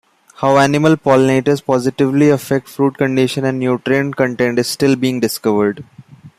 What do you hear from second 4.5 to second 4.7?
is